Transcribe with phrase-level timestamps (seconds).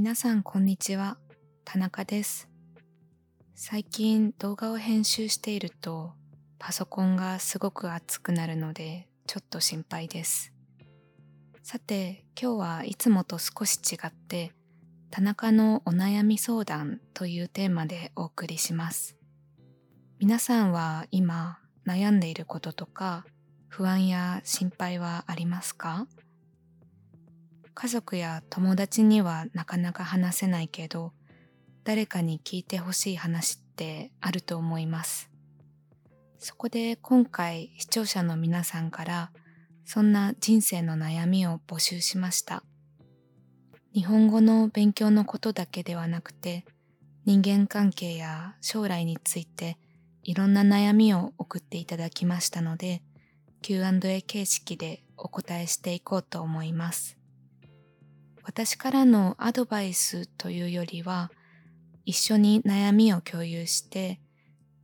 [0.00, 1.18] 皆さんこんにちは。
[1.64, 2.48] 田中です。
[3.56, 6.12] 最近動画を編集していると
[6.60, 10.52] パソコンがすごく熱くなるのでちょっと心配です。
[11.64, 14.52] さて今日はいつもと少し違って
[15.10, 19.16] 田中のお悩み相談というテーマでお送りします。
[20.20, 23.26] 皆さんは今悩んでいることとか
[23.66, 26.06] 不安や心配はありますか？
[27.80, 31.12] 家族や友達にはなかなか話せないけど、
[31.84, 35.30] 誰かに聞いてほしい話ってあると思います。
[36.40, 39.30] そこで今回視聴者の皆さんから
[39.84, 42.64] そんな人生の悩みを募集しました。
[43.94, 46.64] 日本語の勉強のことだけではなくて
[47.26, 49.78] 人間関係や将来について
[50.24, 53.02] いろんな悩みを送っていただきましたので
[53.62, 57.17] Q&A 形式でお答えしていこうと思います。
[58.48, 61.30] 私からのアドバイスというよりは、
[62.06, 64.22] 一緒に悩みを共有して、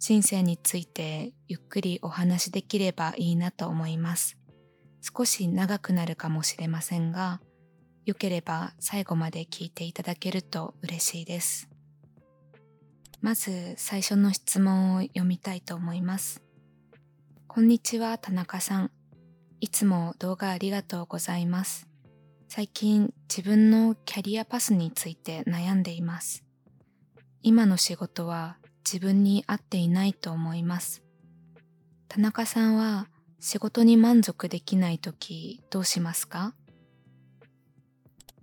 [0.00, 4.36] 人生についてゆっくりお話しできればいいなと思います。
[5.00, 7.40] 少し長くなるかもしれませんが、
[8.04, 11.68] よければ最後まで聞いていただけると嬉しいです。
[13.20, 16.42] まず最初の質問を読みたいと思います。
[17.46, 18.90] こんにちは、田中さん。
[19.60, 21.91] いつも動画ありがとうございます。
[22.54, 26.44] 最近自分のキャリアパスについて悩んでいます。
[27.40, 31.02] 今の仕事は自分に合っていないと思います。
[32.08, 33.08] 田中さんは
[33.40, 36.52] 仕事に満足できないときどうしますか？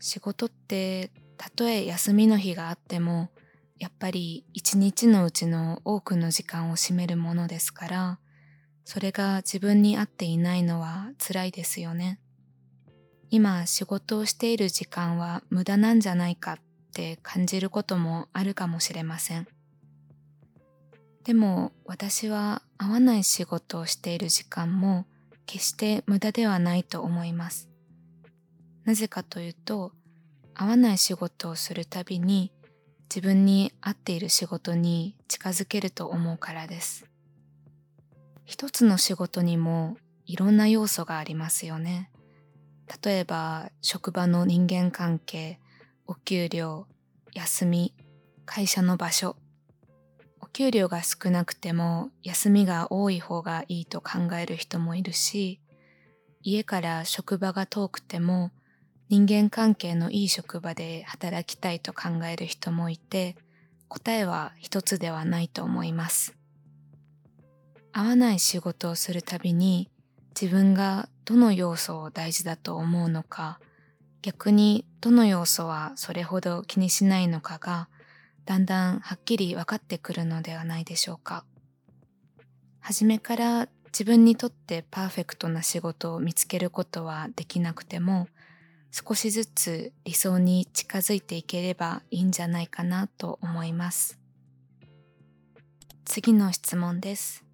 [0.00, 3.28] 仕事ってたとえ休みの日があっても
[3.78, 8.18] やっぱり一日のうちの多くの時間を占めるものですから
[8.86, 12.20] それが自分に合っていないのは辛いですよね。
[13.30, 16.58] 今仕事をしている時間は無駄なんじゃないかっ
[16.92, 19.46] て感じることもあるかもしれません。
[21.24, 25.04] でも私は合わない仕事をしている時間も
[25.44, 27.68] 決して無駄ではないと思います。
[28.84, 29.92] なぜかというと、
[30.54, 32.50] 合わない仕事をするたびに
[33.14, 37.06] 自分に合っている仕事に近づけると思うからです。
[38.46, 42.10] 一つの仕事にもいろんな要素がありますよね。
[43.04, 45.58] 例えば職場の人間関係、
[46.06, 46.86] お給料、
[47.34, 47.94] 休み、
[48.46, 49.36] 会社の場所。
[50.40, 55.60] お給料が少なくても休みが多い方がいいと考える人もいるし、
[56.42, 58.50] 家から職場が遠くても
[59.10, 63.36] 人間関係のいい職場で働きたいと考える人もいて、
[63.88, 66.36] 答えは一つではないと思います。
[67.92, 69.90] 合わない仕事をするたびに
[70.40, 73.60] 自分がどの要素を大事だと思うのか、
[74.22, 77.90] 逆にどの要素はそれほど気にしないのかが、
[78.46, 81.44] だんだんはっきり分かってくるのではないでしょうか。
[82.80, 88.28] 初めから自分にとってパーフェクトな仕事を見つけることはできなくても、
[88.90, 94.18] 少しずつ理想に近づいていければいいんじゃないかなと思います。
[96.06, 97.47] 次の質問です。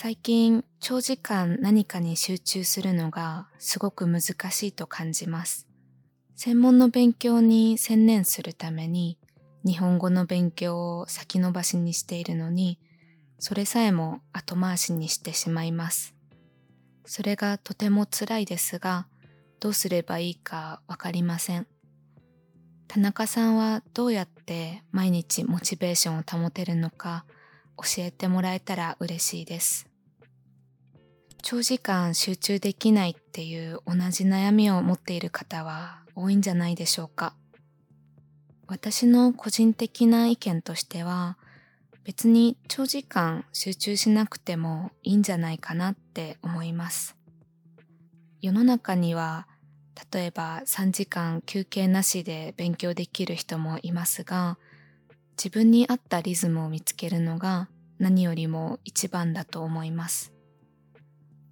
[0.00, 4.20] 最近長時間何かに集中するのがすごく難
[4.52, 5.66] しいと感じます。
[6.36, 9.18] 専門の勉強に専念するために
[9.64, 12.78] 日本語の勉強を先延ばしにしているのに
[13.40, 16.14] それさえも後回しにしてしまいます。
[17.04, 19.08] それがとても辛いですが
[19.58, 21.66] どうすればいいかわかりません。
[22.86, 27.24] 田中さんはどうやって毎日モチベーションを保てるのか
[27.76, 29.87] 教えてもらえたら嬉しいです。
[31.42, 37.34] 長時間集中できないっていう同じ悩みを持っている方は多いんじゃないでしょうか。
[38.66, 41.38] 私の個人的な意見としては、
[42.04, 47.16] 別に長時間集中しなくてもいいんじゃないかなって思います。
[48.42, 49.46] 世の中には、
[50.12, 54.58] 例えば3時間休憩なしで勉強できる人もいますが、
[55.36, 57.68] 自分に合ったリズムを見つけるのが
[57.98, 60.37] 何よりも一番だと思います。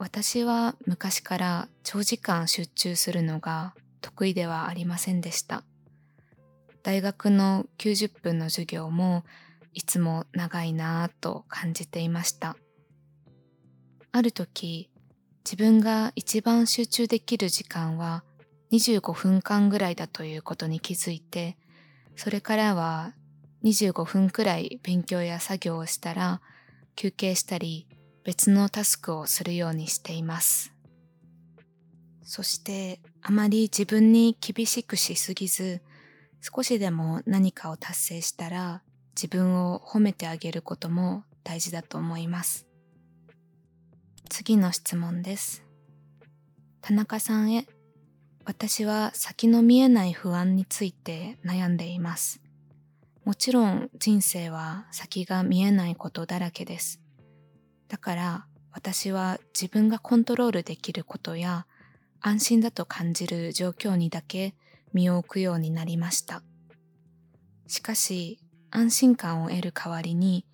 [0.00, 5.62] 私は昔から長時間集中するのが得意ではありませんでした。
[6.82, 9.24] 大学の90分の授業も
[9.74, 12.56] いつも長いなぁと感じていました。
[14.10, 14.88] ある時、
[15.44, 18.24] 自分が一番集中できる時間は
[18.72, 21.58] 25分間ぐらいだということに気づいて、
[22.16, 23.12] それからは
[23.64, 26.40] 25分くらい勉強や作業をしたら
[26.96, 27.86] 休憩したり
[28.24, 30.72] 別のタスクをするようにしています。
[32.22, 35.82] そしてあまり自分に厳しくしすぎず
[36.40, 38.82] 少しでも何かを達成したら
[39.14, 42.66] 自分を褒めてあげることも大事だと思います。
[44.28, 45.64] 次の質問です。
[46.80, 47.66] 田中さんへ、
[48.44, 52.40] 私は先の見えない不安について悩んでいます。
[53.24, 57.00] もちろん人生は先が見えないことだらけです。
[57.90, 61.66] だから私は自分がコントロールできることや
[62.20, 64.54] 安心だと感じる状況にだけ
[64.92, 66.42] 身を置くようになりました。
[67.66, 68.38] しかし
[68.70, 70.46] 安心感を得る代わりに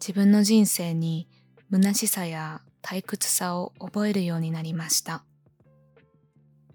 [0.00, 1.28] 自分の人生に
[1.70, 5.24] 虚しさや退屈さを覚えるようになりました。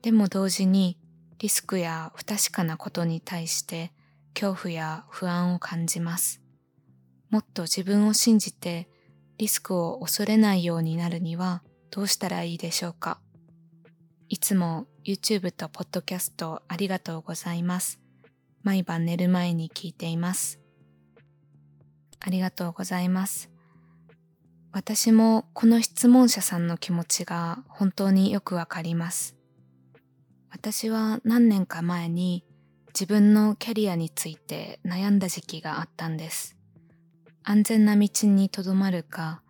[0.02, 0.98] でも同時に
[1.38, 3.92] リスクや不確かなことに対して
[4.34, 6.42] 恐怖や不安を感じます。
[7.30, 8.88] もっと自分を信じて
[9.38, 11.62] リスクを恐れないようになるには
[11.92, 13.20] どうしたらいいでしょうか？
[14.30, 18.00] いつも YouTube と Podcast ありがとうございます。
[18.64, 20.60] 毎晩寝る前に聞いています。
[22.20, 23.50] ありがとうございます。
[24.72, 29.38] 私もこの質問者さんの気持ちが本当によくわかります。
[30.50, 32.44] 私は何年か前に
[32.88, 36.57] 自分のキャリアについて悩んだ時期があったんです。
[37.50, 39.42] 安全な道にとどまるか、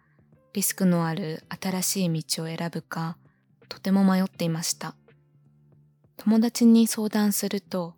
[0.54, 3.18] リスクのある新しい道を選ぶか、
[3.70, 4.94] とても迷っていました。
[6.16, 7.96] 友達に相談すると、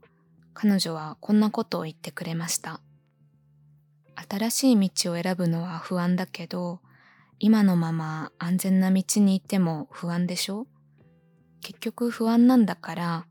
[0.54, 2.80] 彼女はこんなことを言ってくれました。
[4.30, 6.80] 新しい道を選ぶのは不安だけど、
[7.40, 10.66] 今のまま安全な道に行っても不安でしょ？
[11.60, 13.26] 結局不安なんだから、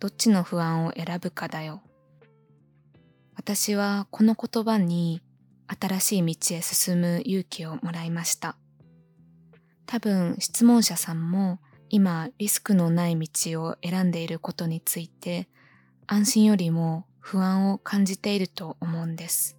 [0.00, 1.82] どっちの不安を選ぶかだよ。
[3.36, 5.20] 私はこの言葉に
[5.68, 8.56] 新しい道へ進む勇気をもらいました。
[9.86, 15.48] 多分質問者さんも今リスクのない道を選んでいることについて
[16.06, 19.56] 安心よりも不安を感じていると思うんです。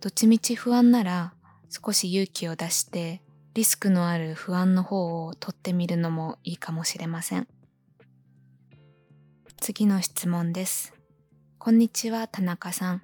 [0.00, 1.34] どっちみち不安なら
[1.70, 3.22] 少し勇気を出して
[3.54, 7.46] リスクのある不安の方を取ってみるのもいいかもしれません。
[9.60, 10.92] 次の質問です。
[11.58, 13.02] こんにちは、田中さん。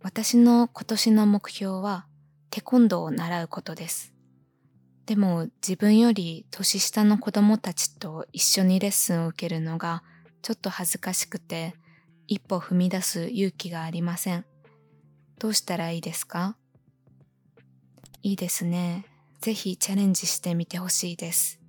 [0.00, 2.06] 私の今年の目標は
[2.50, 4.14] テコンドーを習うことです。
[5.06, 10.02] でも自分より年下の子供たちと一緒にレッスンを受けるのが
[10.42, 11.74] ちょっと恥ずかしくて
[12.26, 14.44] 一歩踏み出す勇気がありません。
[15.38, 16.56] どうしたらいいですか？
[18.22, 19.04] いいですね。
[19.40, 21.60] ぜひチャレンジしてみてほしいです。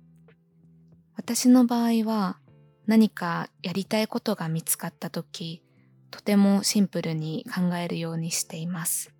[1.16, 2.38] 私の場合は
[2.86, 5.62] 何かやりたいことが見つかった時、
[6.10, 9.12] とてもシンプルに考えるようにしています。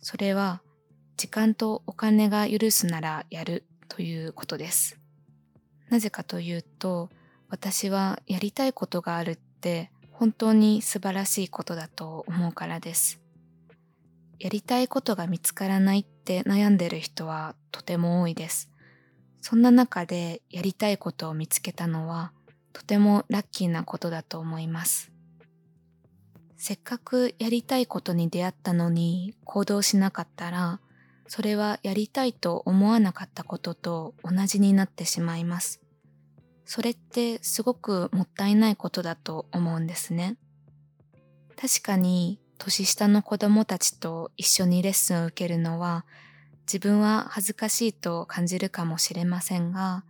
[0.00, 0.62] それは
[1.16, 4.98] 時間とお金が許すならやるということです。
[5.88, 7.10] なぜかというと、
[7.48, 13.20] 私はやりたいことがあるって本当に素晴らしいことだと思うからです。
[14.38, 18.70] やりたいことが見つからないって悩んでる人はとても多いです。
[19.42, 22.32] そんな中でやりたいことを見つけたのは
[22.72, 25.10] とてもラッキーなことだと思います。
[26.62, 30.78] せっかくやりたいことに出会ったのに行動しなかったら、
[31.26, 35.80] それはやりたいと思わなかったことと同じになってしまいます。
[36.66, 40.36] それってすごくもったいないことだと思うんですね。
[41.56, 46.04] 確かに年下の子供たちと一緒にレッスンを受けるのは
[46.66, 50.04] 自分は恥ずかしいと感じるかもしれませんが、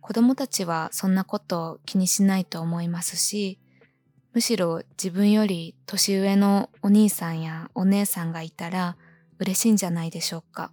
[0.00, 3.58] 子供たちはそんなことを気にしないと思いますし、
[4.34, 8.96] むしろ自分より年上のお兄さんやお姉さんがいたら
[9.38, 10.72] 嬉しいんじゃないでしょうか。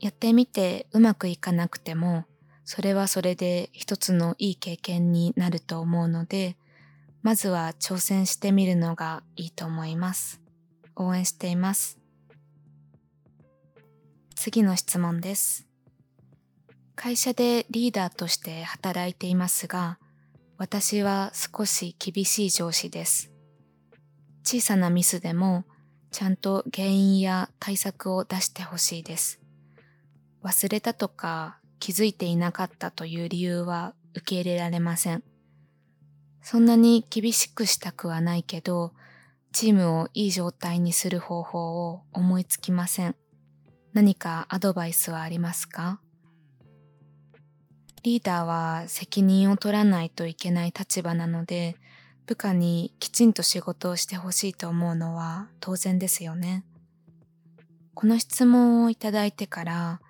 [0.00, 2.24] やってみてうまくいかなくても、
[2.64, 6.56] それはそれで一つのいい経験になると思うので、
[7.22, 10.40] まずは挑戦してみるのがいいと思います。
[10.96, 12.00] 応援しています。
[14.34, 15.68] 次の質問です。
[16.96, 19.98] 会社でリーダーとして働いていますが、
[20.56, 23.32] 私は少し厳しい上司です。
[24.44, 25.64] 小さなミスでも
[26.10, 29.40] ちゃんと原因や対策を出してほしいです。
[30.44, 35.24] 忘れたとか気づいていなかったという理由は受け入れられません。
[36.40, 38.92] そんなに厳しくしたくはないけど、
[39.52, 43.16] チームをいい状態にする方法を思いつきません。
[43.92, 46.00] 何かアドバイスはありますか？
[48.04, 51.78] リーダーは責任を取らないといけない立場なので、
[52.26, 56.64] 部下にきちんと仕事をしてほしいと思うのは当然ですよね。
[57.94, 60.00] この質問をいただいてから、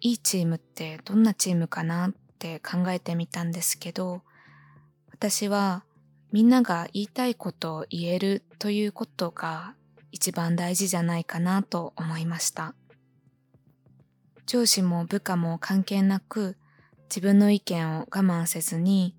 [0.00, 4.22] いいチームってどんなチームかなって考えてみたんですけど、
[5.10, 5.82] 私は
[6.30, 9.74] みんなが言いたいことを言えるということが
[10.12, 12.76] 一番大事じゃないかなと思いました。
[14.46, 16.56] 上司も部下も関係なく
[17.08, 19.14] 自分の意見を我慢せずに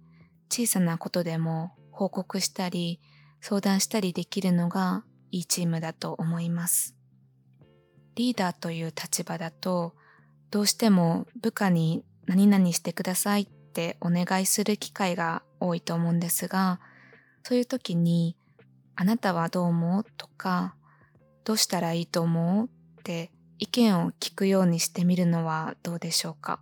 [0.50, 3.00] 小さなことでも報告したり
[3.42, 6.96] 相談したりできるのがいいチームだと思います。
[8.16, 9.94] リーダーという立場だと
[10.50, 16.80] どうしても部下に何々してくださいってお願いする機会が多いと思うんですが
[17.44, 18.36] そういう時に
[18.96, 20.06] あなたはどう思う？
[20.18, 20.76] とか
[21.44, 22.66] どうしたらいいと思う？
[22.66, 26.60] って意見を聞くようにしてみるのはどうでしょうか？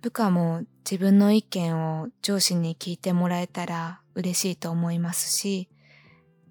[0.00, 5.68] 部下も自分の意見を上司に聞いてもらえたら嬉しいと思いますし、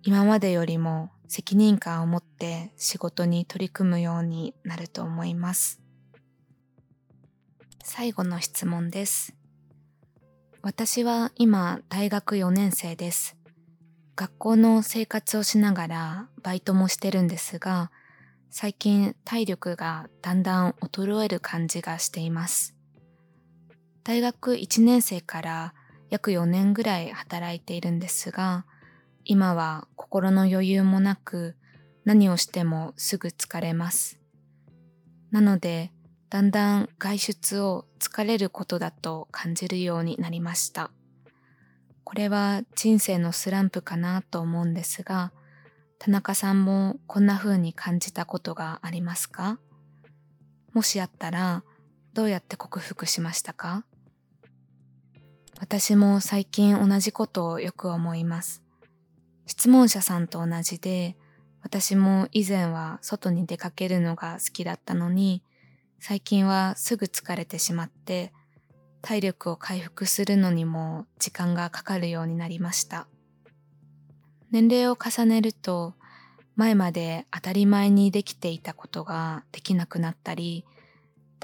[0.03, 5.81] 今までよりも責任感を持って仕事に取り組むようになると思います。
[7.83, 9.33] 最後の質問です。
[10.61, 13.37] 私は今大学4年生です。
[14.17, 17.91] 学校の生活をしながらバイトもしてるんですが、
[18.49, 22.76] 最近体力がだんだん衰える感じがしています。
[24.07, 25.73] 大学1年生から
[26.09, 28.65] 約4年ぐらい働いているんですが、
[29.25, 31.57] 今は心の余裕もなく
[32.05, 34.17] 何をしてもすぐ疲れます。
[35.29, 35.91] なので、
[36.29, 40.89] だんだん外出を疲れることだと感じるようになりました。
[42.05, 45.33] これは人生のスランプかなと思うんですが、
[45.99, 49.59] 田中さんもこんな風に感じたことがありますか？
[50.71, 51.65] もしあったら
[52.13, 53.83] どうやって克服しましたか？
[55.59, 58.61] 私も最近同じことをよく思います。
[59.47, 61.17] 質問者さんと同じで、
[61.63, 65.41] 私も以前は外に出かけるのが好きだったのに、
[65.99, 68.33] 最近はすぐ疲れてしまって、
[69.01, 73.07] 体力を回復するのにも時間がかかるようになりました。
[74.51, 75.95] 年齢を重ねると、
[76.55, 80.65] 前まで当たり前にできていたことができなくなったり、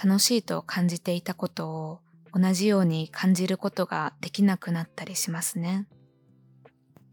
[0.02, 2.00] 楽しいと感じていたことを
[2.34, 5.88] 同じように感じることができなくなったりしますね。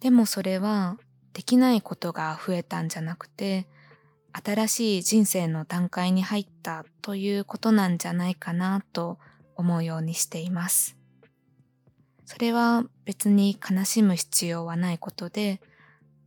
[0.01, 0.97] でもそれは
[1.35, 3.67] できないことが増えたんじゃなくて、
[4.33, 9.19] 新しい人生の段階に入ったということなんじゃないかなと
[9.57, 10.97] 思うようにしています。
[12.25, 15.61] それは別に悲しむ必要はないことで、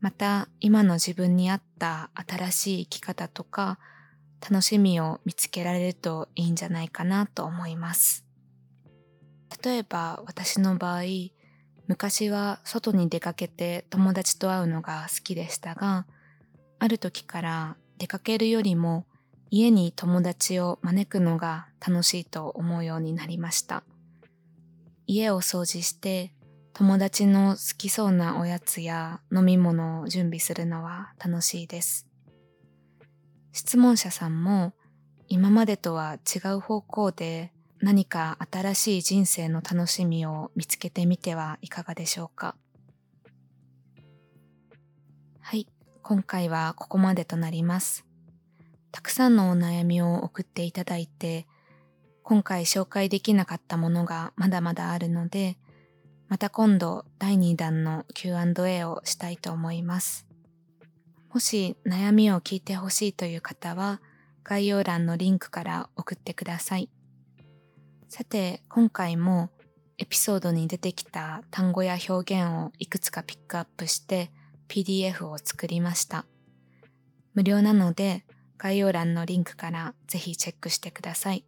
[0.01, 3.79] また今の自分に合った新しい生き方とか
[4.41, 8.22] 楽しみを見つけられるといいんじゃないかなと思います。
[9.63, 11.03] 例えば私の場合、
[11.87, 16.05] 昔は外に出かけて友達と会うのが好きでしたが、
[16.79, 19.05] ある時から出かけるよりも
[19.49, 23.83] 家に友達を招くのが楽しいと思うようになりました。
[25.07, 26.33] 家を掃除して
[26.73, 32.07] 友達の好きそうなおやつや飲み物を準備するのは楽しいです。
[33.51, 34.73] 質問者さんも
[35.27, 37.53] 今までとは違う方向で
[37.83, 42.55] 何か新しい人生の楽しみを見つけてみてはいかがでしょうか？
[45.41, 45.67] はい、
[46.01, 48.05] 今回はここまでとなります。
[48.93, 51.45] たくさんのお悩みを送っていただいて、
[52.23, 55.57] 今回紹介できなかったものがまだまだあるので、
[56.29, 60.25] また今度第2弾の Q&A をしたいと思います。
[61.33, 63.99] もし悩みを聞いてほしいという方は
[64.45, 66.89] 概要欄のリンクから送ってください。
[68.15, 69.49] さて、今回も
[69.97, 74.29] エピソードに出てきた単語や表現をいくつかピックアップして
[74.67, 76.27] PDF を作りました。
[77.33, 78.23] 無料なので
[78.59, 81.43] 概要欄のリンクからぜひチェックしてください。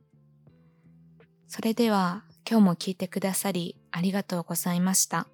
[1.48, 5.28] それでは今日も聞いてくださりありがとうございました。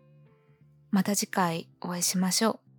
[0.90, 2.71] また次回お会いしましょう。